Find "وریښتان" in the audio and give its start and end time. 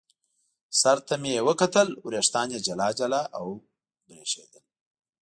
2.05-2.47